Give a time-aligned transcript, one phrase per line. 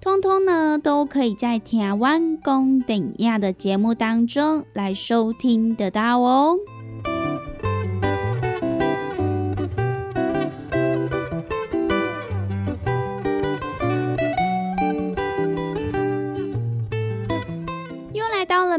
[0.00, 6.56] 通通呢，都可以在台湾公等亚的节目当中来收听得到哦。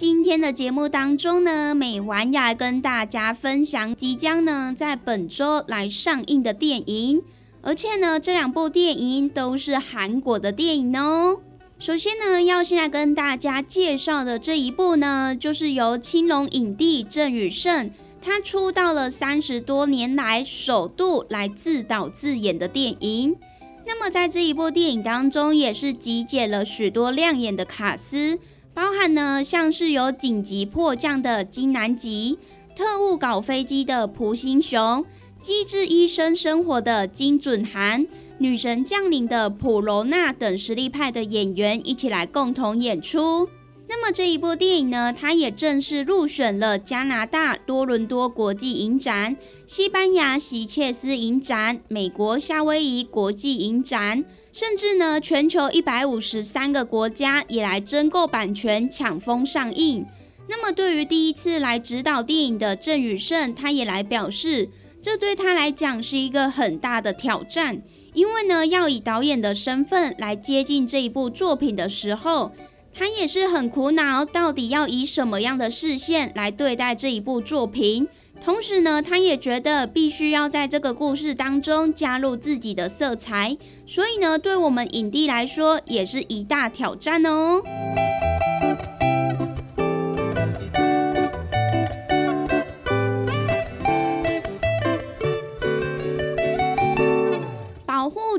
[0.00, 7.22] 今天的节目当中呢，美完要跟大家分享即将呢在本周来上映的电影，
[7.60, 11.40] 而且呢这两部电影都是韩国的电影哦。
[11.78, 17.90] 首先呢，要先来跟大家介绍的这一部呢，就是由青龙影帝郑宇盛
[18.22, 23.36] 他出道了三十多年来首度来自导自演的电影。
[23.84, 28.38] 那么在这一部电影当中，也是集结了许多亮眼的卡司。
[28.80, 32.38] 包含呢，像是有紧急迫降的金南吉、
[32.74, 35.04] 特务搞飞机的蒲星雄、
[35.38, 38.06] 机智医生生活的金准涵、
[38.38, 43.46] 女神降临的普罗娜等实力派的演员一起来共同演出。
[43.92, 49.36] 那么这一部电影呢，它也正式入选了加拿大多伦多国际影展、
[49.66, 54.24] 西班牙席切斯影展、美国夏威夷国际影展。
[54.52, 60.06] 甚至呢，全球一百五十三个国家也来争购版权，抢疯上映。
[60.48, 64.68] 那么，对于第一次来指导电影的郑宇胜，他也来表示，
[65.02, 67.82] 这对他来讲是一个很大的挑战，
[68.14, 72.52] 因为呢，要以导演的身份来接近这一部作品的时候，
[72.92, 78.08] 他也是很苦恼，到底要以什么样的视线来对待这一部作品。
[78.42, 83.56] 同时呢，他也觉得必须要在这个故事当中加入自己的色彩，
[83.86, 87.62] 所以呢，对我们影帝来说也是一大挑战哦。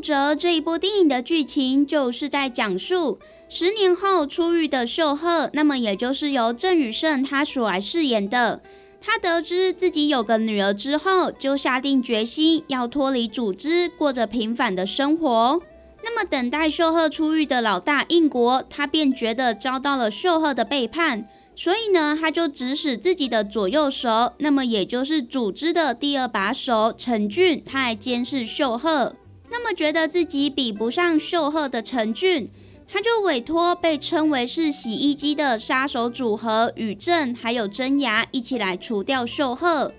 [0.02, 8.62] 则这一部电影的剧情就是在讲述十年后出狱的秀赫，那么也就是由郑宇盛他所来饰演的。
[9.04, 15.60] 他得知自己有个女儿之后，就下定决心要脱离组织，过着平凡的生活。
[16.04, 29.16] 那么，等待秀赫出狱的老大应国，他便觉得遭到了秀赫的背叛，所以呢，他就指使自己的左右手，那么也就是组织的第二把手陈俊，他来监视秀赫。
[29.52, 32.50] 那么，觉得自己比不上秀赫的陈俊。
[32.94, 39.94] 他就委托被称为是洗衣机的杀手组合宇正还有真牙一起来除掉秀赫。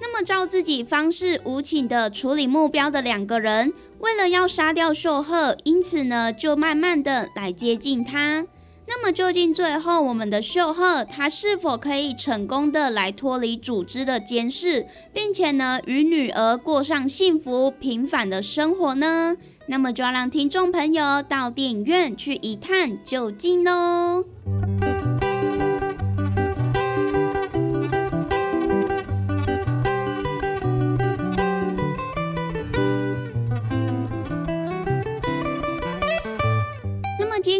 [0.00, 8.46] 那么照自己方式无情的处理目标的两个人，为了要杀掉秀赫，因此呢就慢慢的来接近他。
[8.90, 19.36] 那么究竟最后我们的秀赫他是否可以成功的来脱离组织的监视，并且呢与女儿过上幸福平凡的生活呢？
[19.66, 24.24] 那么就要让听众朋友到电影院去一探究竟喽。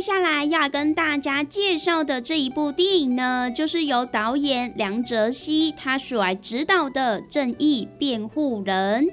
[0.08, 9.04] 接下来要跟大家介绍的这一部电影呢，就是由导演梁哲熙他所来指导的《正义辩护人》。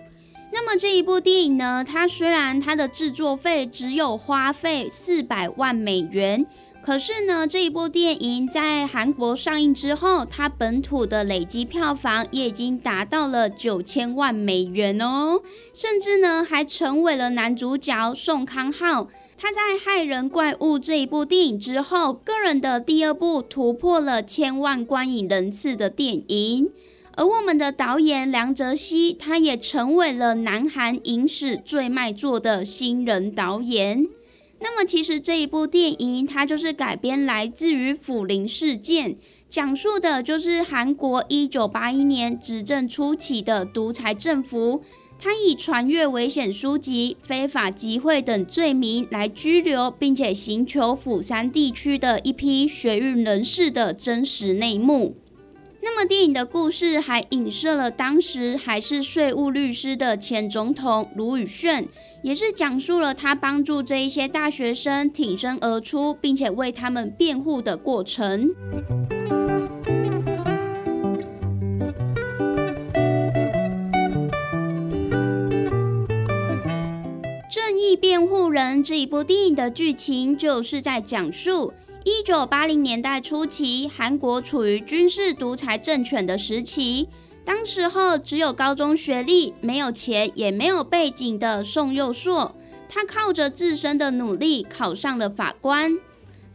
[0.53, 6.45] 那么这一部电影呢，它虽然它的制作费只有花费四百万美元。
[6.81, 15.41] 可是呢，这一部电影在韩国上映之后，它本土的累积票房也已经达到了九千万美元哦，
[15.73, 26.71] 甚至呢还成为了男主角宋康昊他在《害人怪物》这一部电影之后，个人的第二部突破了千万观影人次的电影。
[27.17, 34.07] 而我们的导演梁哲熙，他也成为了南韩影史最卖座的新人导演。
[34.59, 39.17] 那么，其实这一部电影它就是改编来自于府林事件，
[39.49, 44.81] 讲述的就是韩国一九八一年执政初期的独裁政府，
[45.17, 55.15] 他以传阅危险书籍、非法集会等罪名来拘留并且寻求釜山地区的一批学运人士的真实内幕。
[55.81, 61.87] 那么，电影的故事还影射了当时还是税务律师的前总统卢宇炫，
[62.23, 68.49] 也是讲述了他帮助这一些大学生挺身而出，并且为他们辩护的过程。
[77.91, 81.73] 《义辩护人》这一部电影的剧情就是在讲述。
[82.03, 87.07] 一九八零年代初期，韩国处于军事独裁政权的时期。
[87.43, 92.55] 当时候只有高中学历、没有钱也没有背景的宋佑硕，
[92.89, 95.97] 他靠着自身的努力考上了法官。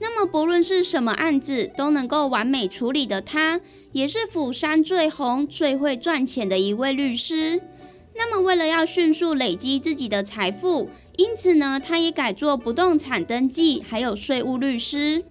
[0.01, 3.61] 那么不论是什么案子都能够完美处理的他，
[3.93, 7.61] 也是釜山最红、最会赚钱的一位律师。
[8.17, 15.23] 那么为了要迅速累积自己的财富，因此呢，他也改做不动产登记，还有税务律师。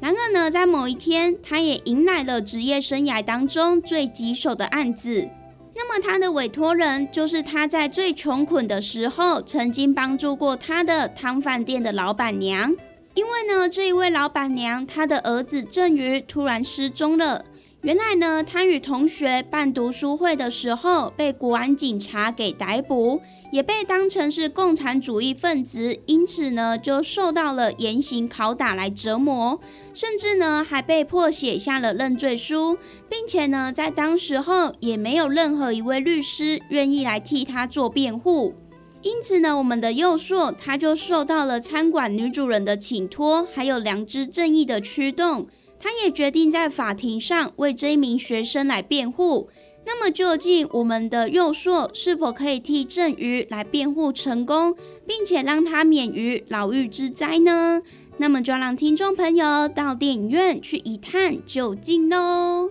[0.00, 5.28] 然而呢，在某一天，他也迎来了职业生涯当中最棘手的案子。
[5.76, 12.74] 那么，他的委托人就是他在最穷困的时候曾经帮助过他的汤饭店的老板娘。
[13.14, 17.44] 因为呢，这一位老板娘，她的儿子郑宇突然失踪了。
[17.82, 29.58] 原来呢，他与同学办读书会的时候被国安警察给逮捕，也被当成是共产主义分子，因此呢就受到了严刑拷打来折磨，
[29.94, 32.76] 甚至呢还被迫写下了认罪书，
[33.08, 38.52] 并且呢在当时候也没有任何一位律师愿意来替他做辩护，
[39.00, 45.46] 因此呢我们的佑硕他就受到了餐馆女主人的请托，还有良知正义的驱动。
[45.80, 49.48] 他也决定在法庭上为这一名学生来辩护。
[49.86, 57.80] 那么，究竟我们的幼硕是否可以替郑宇来辩护成功，并且让他免于牢狱之灾呢？
[58.18, 62.70] 那么，就让听众朋友到电影院去一探究竟喽。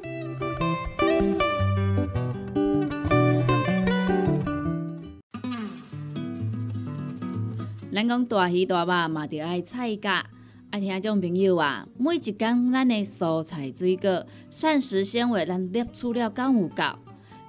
[7.91, 10.23] 咱讲大鱼大肉嘛，就爱菜价。
[10.71, 16.83] 啊听种朋友啊，每一工咱的蔬菜水果、膳食纤维，咱摄取了够有够？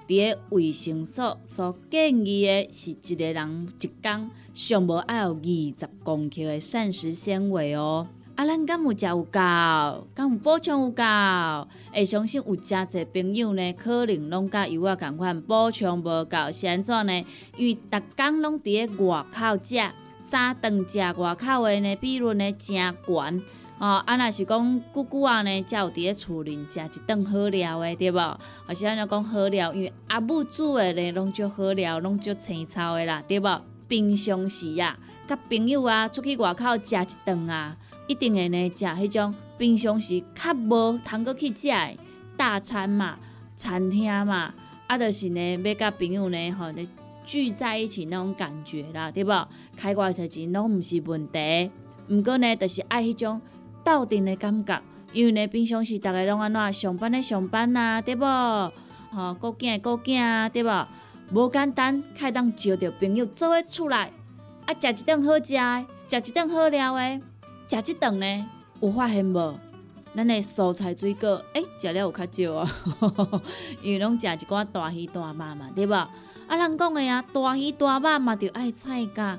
[0.08, 8.08] 伫个卫生所所建议的是一个人一工上无爱有二十公克的膳食纤维哦。
[8.36, 9.30] 啊，咱敢有食有够？
[10.14, 11.02] 敢有补充有够？
[11.92, 17.22] 会相信有诚侪朋友呢，可能拢甲有我共款补充无够，是安怎呢？
[17.58, 19.76] 因为逐工拢伫个外口食。
[20.30, 23.42] 三顿食外口的呢，比率呢真悬
[23.80, 24.00] 哦。
[24.06, 28.38] 啊，若是讲久久啊呢，才有伫咧厝里食一顿好料的，对无？
[28.64, 33.60] 或是安尼讲好料，因为阿母煮的呢，拢足好料，拢足青草的啦，对无？
[33.88, 34.96] 平常时啊，
[35.26, 41.96] 甲朋友啊出去外口食一顿啊，一定会呢食迄种平常时较无通过去食的
[42.36, 43.18] 大餐嘛，
[43.56, 44.54] 餐厅嘛，
[44.86, 46.66] 啊，就是呢要甲朋友呢吼。
[47.30, 49.30] 聚在一起那种感觉啦，对不？
[49.76, 51.70] 开外头钱拢毋是问题，
[52.08, 53.40] 毋过呢，就是爱迄种
[53.84, 54.82] 斗阵的感觉。
[55.12, 58.24] 因为呢，平常时逐个拢安怎上班的上班啊，对不？
[58.24, 58.72] 吼，
[59.40, 60.70] 顾囝的顾囝啊，对不？
[61.32, 64.10] 无简单，开当招着朋友做伙出来，
[64.66, 67.20] 啊，食一顿好食的，食一顿好料的，
[67.68, 68.46] 食一顿呢，
[68.80, 69.54] 有发现无？
[70.16, 73.40] 咱的蔬菜水果，诶，食了有较少啊，
[73.84, 75.94] 因为拢食一寡大鱼大肉嘛，对不？
[76.50, 79.38] 啊，人讲的啊，大鱼大肉嘛，着爱菜价。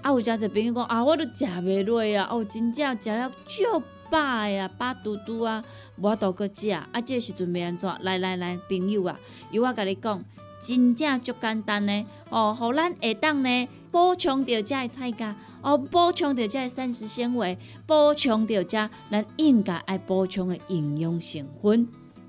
[0.00, 5.62] 啊，有诚侪朋友讲啊，我都食袂落啊，哦，真正食了足饱呀，饱嘟嘟啊，
[5.96, 6.70] 无多搁食。
[6.70, 7.94] 啊，这时阵要安怎？
[8.00, 9.20] 来来来，朋友啊，
[9.50, 10.24] 由我甲你讲，
[10.58, 12.06] 真正足简单呢。
[12.30, 21.86] 哦，互咱下当呢，补充到这菜价，哦，补充到这膳食纤维，补充着遮咱应该爱补充的营养成分。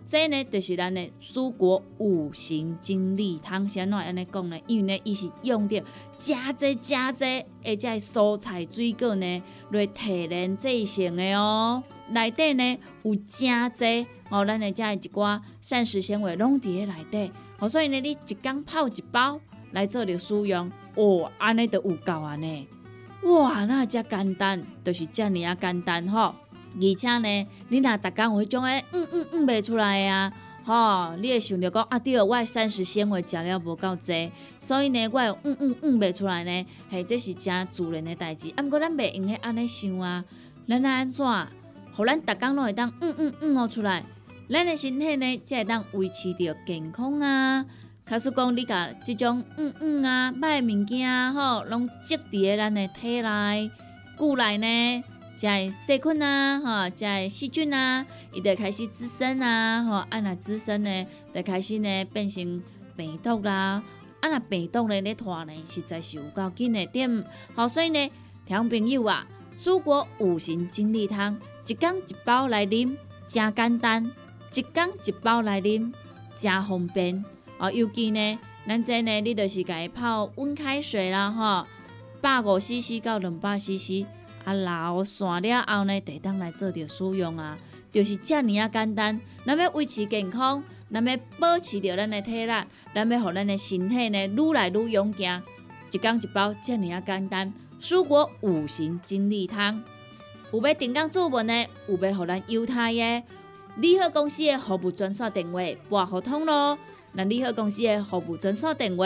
[0.10, 3.68] 这呢，就是咱的蔬果五行精力汤。
[3.68, 5.84] 先来安尼讲呢，因为呢，伊是用着
[6.18, 7.26] 加济加济，
[7.62, 11.84] 而且蔬菜水果呢来提炼制成的哦。
[12.12, 17.30] 内底呢有加济哦，咱的这一寡膳食纤维拢伫咧内底。
[17.60, 19.38] 哦，所以呢，你一缸泡一包
[19.74, 22.66] 来做着使用，哦，安尼都有够安尼。
[23.24, 26.34] 哇，那遮简单，就是遮尔啊简单吼。
[26.80, 30.32] 而且呢，你若逐工有迄种诶，嗯嗯嗯袂出来啊，
[30.64, 38.52] 吼，你会想着讲啊，对，我诶膳食纤维食了无够济，所以呢，我嗯嗯嗯袂出来呢，嘿，这是真自然诶代志。
[38.56, 40.24] 啊，毋过咱袂用许安尼想啊，
[40.68, 41.26] 咱来安怎，
[41.96, 44.04] 互咱逐工拢会当嗯嗯嗯哦出来，
[44.50, 47.66] 咱诶身体呢才会当维持着健康啊。
[48.06, 53.72] 假使讲你甲即种嗯嗯啊歹物件，吼，拢积伫咧咱诶体内、
[54.16, 55.04] 骨内呢。
[55.38, 58.04] 在细菌啊，哈，在细菌啊，
[58.34, 62.64] 伊就开始滋生啊，吼，啊那滋生呢，就开始呢变成
[62.96, 63.84] 病毒啦，
[64.20, 68.12] 啊那病毒呢咧拖呢，实在是有够紧的点，好，所以呢，
[68.48, 74.12] 听朋友啊，蔬果五行精力汤，一缸一包来啉，真简单，
[74.52, 75.94] 一缸一包来啉，
[76.36, 77.24] 真方便，
[77.60, 81.68] 哦，尤其呢，咱这呢，你就是家泡温开水啦，哈，
[82.22, 84.08] 百五 CC 到两百 CC。
[84.48, 87.58] 啊，老散了后呢，得当来做着使用啊，
[87.92, 89.20] 就是遮尔啊简单。
[89.46, 92.54] 咱要维持健康，咱要保持着咱的体力，
[92.94, 95.44] 咱要互咱的身体呢愈来愈勇健。
[95.92, 97.54] 一缸一包，遮尔啊简单。
[97.78, 99.84] 蔬果五行精力汤，
[100.54, 103.24] 有要订购做文的，有要互咱犹太的，
[103.76, 106.78] 利好公司的服务专线电话拨互通咯。
[107.12, 109.04] 那利好公司的服务专线电话：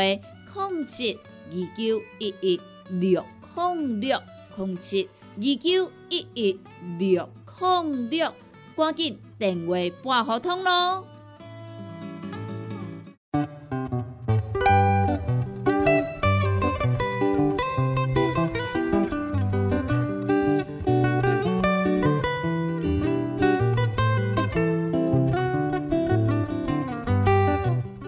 [0.53, 1.15] 控七
[1.49, 4.21] 二九一一六控六
[4.55, 5.09] 控七。
[5.37, 6.59] 二九一一
[6.99, 7.27] 六
[7.59, 8.33] 零六，
[8.75, 11.05] 赶紧电话拨合通咯！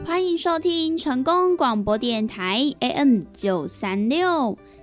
[0.06, 4.58] 欢迎收听成功广播电台 AM 九三六。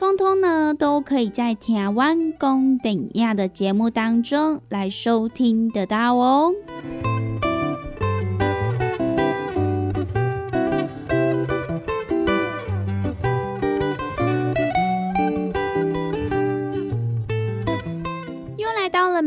[0.00, 6.54] 通通呢，都可以在台湾公等亚的节目当中来收听得到哦。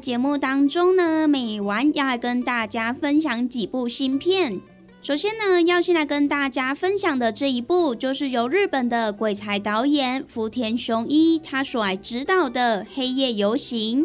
[0.00, 4.58] 节目当中呢，每晚要来跟大家分享几部新片。
[5.02, 14.04] 首先呢，要先来跟大家分享的这一部，就是由日本的鬼才导演福田雄一他所来指导的《黑夜游行》。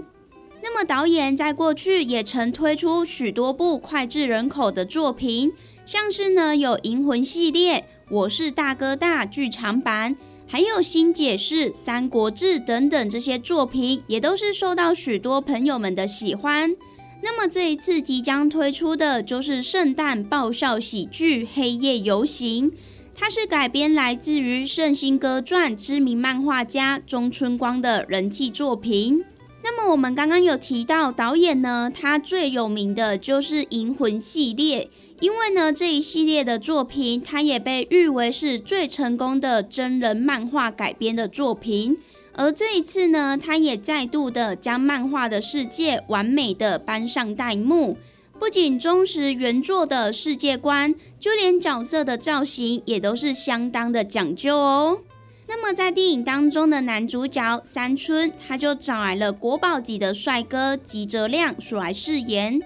[0.62, 5.54] 那么导演在过去也曾推出许多部脍炙人口的作品，
[5.86, 10.18] 像是呢有《银魂》系列，《我是大哥大》剧场版。
[10.48, 16.76] 还有新解释、《三国志》等等这些作品，也都是受到许多朋友们的喜欢。
[17.24, 22.70] 那么这一次即将推出的就是圣诞爆笑喜剧《黑夜游行》，
[23.16, 29.24] 它是改编来自于《圣心歌传》知名漫画家中村光的人气作品。
[29.64, 41.98] 那么我们刚刚有提到导演呢，他最有名的就是《银魂》系列，因为呢这一系列的作品，它也被誉为是最成功的真人漫画改编的作品。
[42.38, 47.98] 而这一次呢，他也再度的将漫画的世界完美的搬上大幕，
[48.38, 55.00] 不仅忠实原作的世界观，就连角色的造型也都是相当的讲究哦。
[55.48, 62.62] 那么在电影当中的男主角三春，他就找来了国宝级的帅哥吉泽亮所来饰演。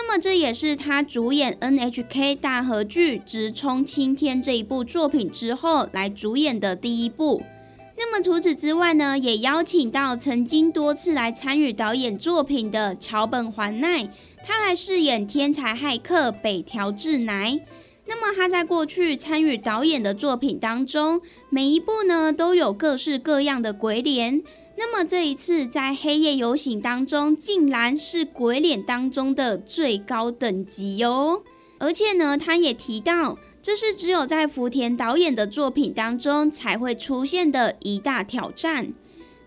[0.00, 7.42] 那么这也是他主演 NHK 大合剧《直冲青天》这一部作品之后来主演的第一部。
[7.96, 14.08] 那么除此之外呢，也邀请到曾经多次来参与导演作品的桥本环奈，
[14.44, 17.58] 他来饰演天才骇客北条智乃。
[18.06, 24.42] 那么他在过去参与导演的作品当中，每一部呢都有各式各样的鬼脸。
[24.78, 31.42] 那么这一次在黑夜游行当中，竟然是鬼脸当中的最高等级哦！
[31.80, 33.36] 而且呢，他也提到。
[33.60, 38.94] 这是只有在福田导演的作品当中才会出现的一大挑战。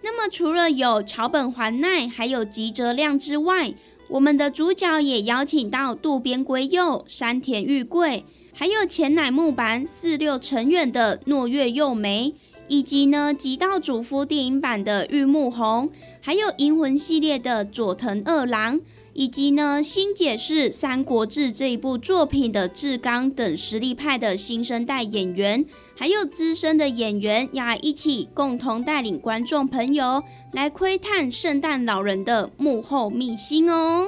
[0.04, 3.74] 那么，除了有桥本环奈，还有吉泽亮之外，
[4.10, 12.36] 我们的主角也邀请到渡边圭佑、山田裕贵，还有前乃木坂四六成员的诺月佑美，
[12.72, 15.90] 以及呢极道主夫电影版的玉木宏，
[16.22, 18.80] 还有银魂系列的佐藤二郎。
[19.14, 25.66] 以及呢，新解释《三国志》这一部作品的志刚等实力派的新生代演员，
[25.98, 30.24] 还有资深的演员，要一起共同带领观众朋友
[30.54, 34.08] 来窥探圣诞老人的幕后秘辛哦。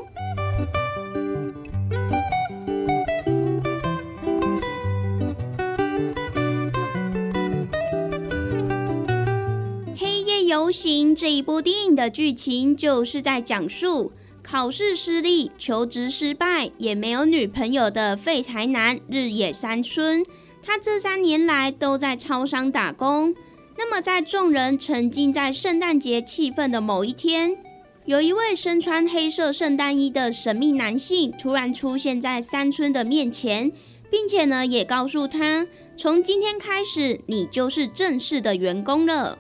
[10.63, 14.13] 游行这一部电影的剧情，就是在讲述。
[14.41, 20.25] 考试失利、求职失败、也没有女朋友的废柴男日野三春，
[20.61, 23.35] 他这三年来都在超商打工。
[23.77, 27.57] 那么，在众人沉浸在圣诞节气氛的某一天，
[28.05, 33.69] 有一位身穿黑色圣诞衣的神秘男性突然出现在三春的面前，
[34.09, 39.39] 并且呢，也告诉他，从今天开始，你就是正式的员工了。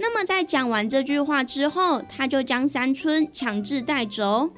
[0.00, 4.50] 那么在讲完这句话之后，他就将三村强制带走。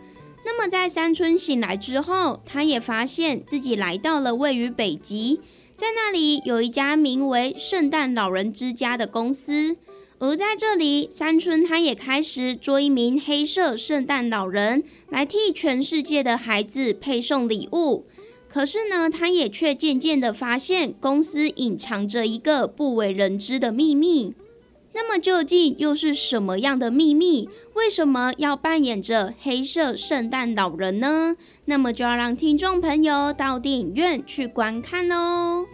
[0.45, 5.41] 那么在三村醒来之后，他也发现自己来到了位于北极，
[5.77, 9.77] 在那里有一家名为“圣诞老人之家”的公司。
[10.21, 18.05] 而在这里，三村他也开始做一名黑色圣诞老人，来替全世界的孩子配送礼物。
[18.49, 24.35] 可是呢，他也却渐渐的发现，公司隐藏着一个不为人知的秘密。
[24.95, 27.49] 那么究竟又是什么样的秘密？
[27.75, 31.37] 为什么要扮演着黑色圣诞老人呢？
[31.65, 35.67] 那么就要让听众朋友到电影院去观看喽。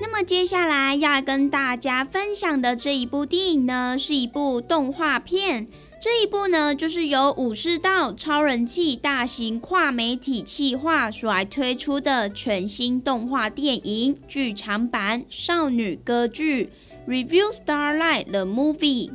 [0.00, 5.66] 那么接下来要跟大家分享的这一部电影呢，是一部动画片。
[6.02, 16.70] 这一部呢，就是由武士道超人气大型跨媒体企划所来推出的全新动画电影剧场版少女歌剧
[17.06, 19.08] 《Review Starlight the Movie》。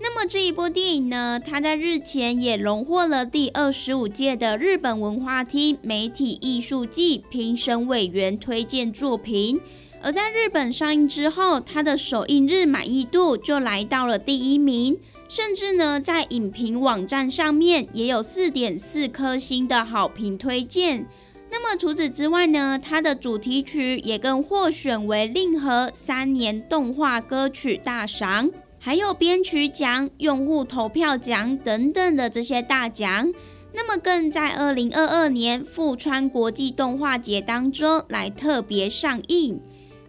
[0.00, 9.60] 那么这一部电影呢，它在日前也荣获了第二十五届的日本文化厅媒体艺术季评审委员推荐作品。
[10.00, 14.98] 而在日本上映之后，它的首映日满意度就来到了第一名。
[15.34, 21.06] 甚至呢，在影评网站上面也有四点四颗星的好评推荐。
[21.50, 33.32] 那么除此之外呢，它的主题曲也更获选为令和三年动画歌曲大赏，还有编曲奖、用户投票奖等等的这些大奖。
[33.72, 39.58] 那么更在二零二二年富川国际动画节当中来特别上映。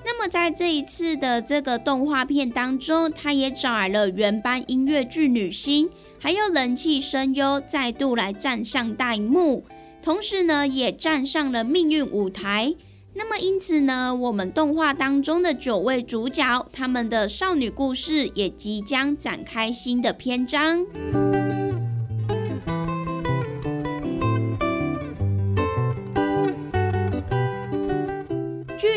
[0.05, 5.89] 那么在这一次的这个动画片当中，他也找来了原班音乐剧女星，
[6.19, 9.65] 还有人气声优再度来站上大荧幕，
[10.01, 12.75] 同时呢也站上了命运舞台。
[13.15, 20.85] 那么因此呢，我们动画当中的九位主角，他们的少女故事也即将展开新的篇章。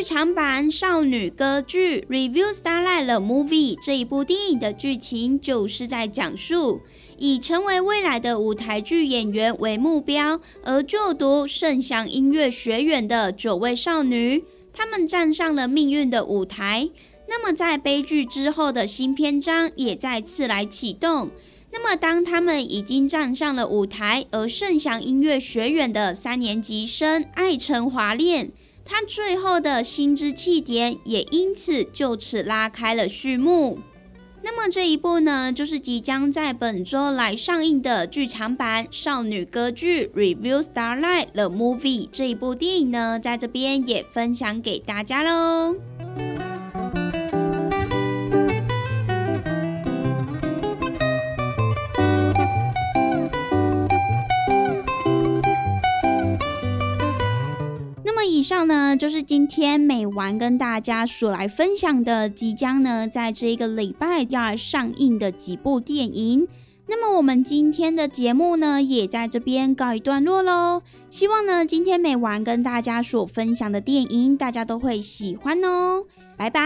[0.07, 6.81] 场版少女歌剧《Review Starlight the Movie》这一部电影的剧情，就是在讲述
[7.19, 16.89] 以成为未来的舞台剧演员为目标而就读圣祥音乐学院的九位少女，她们站上了命运的舞台。
[17.29, 21.31] 那么，在悲剧之后的新篇章也再次来启动。
[21.73, 28.53] 那么，当他们已经站上了舞台，而圣祥音乐学院的三年级生爱成华恋。
[28.87, 33.81] 他最后的心之气点也因此就此拉开了序幕。
[34.43, 45.75] 那么这一部呢，就是即将在本周来上映的剧场版少女歌剧《Review Starlight the Movie》这一部电影呢，在这边也分享给大家喽。
[58.47, 66.47] 上呢，就是今天美玩跟大家所来分享的，即将呢在这一个礼拜要上映的几部电影。
[66.87, 70.83] 那么我们今天的节目呢，也在这边告一段落喽。
[71.11, 76.05] 希望呢，今天美玩跟大家所分享的电影，大家都会喜欢哦。
[76.37, 76.63] 拜拜。